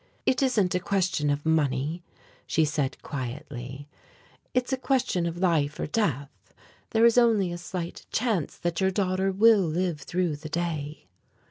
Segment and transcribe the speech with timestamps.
[0.25, 2.01] "It isn't a question of money,"
[2.47, 3.87] she said quietly,
[4.51, 6.51] "it's a question of life or death.
[6.89, 11.05] There is only a slight chance that your daughter will live through the day."